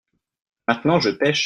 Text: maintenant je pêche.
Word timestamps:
maintenant 0.67 0.99
je 0.99 1.09
pêche. 1.11 1.39